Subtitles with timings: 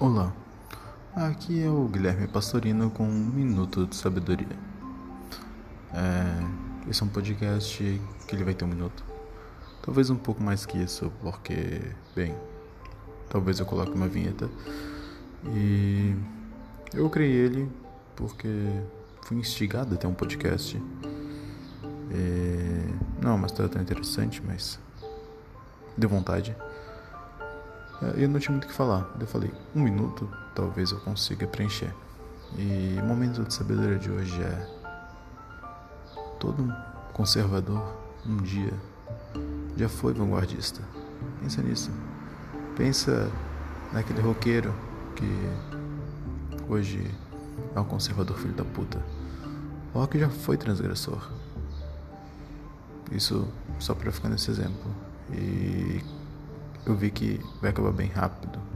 [0.00, 0.32] Olá,
[1.12, 4.56] aqui é o Guilherme Pastorino com um minuto de sabedoria.
[5.92, 9.04] É, esse é um podcast que ele vai ter um minuto,
[9.82, 11.82] talvez um pouco mais que isso, porque,
[12.14, 12.32] bem,
[13.28, 14.48] talvez eu coloque uma vinheta.
[15.46, 16.14] E
[16.94, 17.68] eu criei ele
[18.14, 18.48] porque
[19.22, 20.80] fui instigado a ter um podcast.
[22.12, 24.78] E, não, mas tá tão interessante, mas
[25.96, 26.54] deu vontade.
[28.02, 29.08] É, eu não tinha muito o que falar.
[29.18, 31.94] Eu falei, um minuto talvez eu consiga preencher.
[32.56, 34.78] E o momento de sabedoria de hoje é.
[36.38, 36.72] Todo
[37.12, 38.72] conservador um dia
[39.76, 40.80] já foi vanguardista.
[41.40, 41.90] Pensa nisso.
[42.76, 43.30] Pensa
[43.92, 44.72] naquele roqueiro
[45.16, 45.26] que
[46.68, 47.10] hoje
[47.74, 49.02] é um conservador filho da puta.
[49.92, 51.30] O rock já foi transgressor.
[53.10, 54.94] Isso só para ficar nesse exemplo.
[55.32, 55.67] E
[56.88, 58.67] eu vi que vai acabar bem rápido